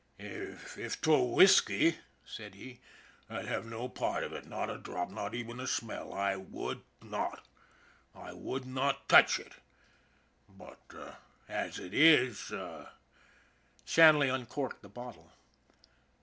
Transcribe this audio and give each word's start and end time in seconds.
"If 0.17 0.99
'twere 0.99 1.21
whisky," 1.31 1.99
said 2.25 2.55
he," 2.55 2.79
I'd 3.29 3.45
have 3.45 3.67
no 3.67 3.87
part 3.87 4.23
of 4.23 4.33
it, 4.33 4.47
not 4.47 4.67
a 4.71 4.79
drop, 4.79 5.11
not 5.11 5.35
even 5.35 5.59
a 5.59 5.67
smell. 5.67 6.11
I 6.11 6.37
would 6.37 6.81
not. 7.03 7.45
I 8.15 8.33
would 8.33 8.65
not 8.65 9.07
touch 9.07 9.37
it. 9.39 9.53
But 10.49 10.81
as 11.47 11.77
it 11.77 11.93
is" 11.93 12.51
Shanley 13.85 14.29
uncorked 14.29 14.81
the 14.81 14.89
bottle. 14.89 15.33